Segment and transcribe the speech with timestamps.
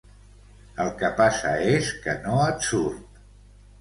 [0.85, 3.25] El que passa és que no et surt.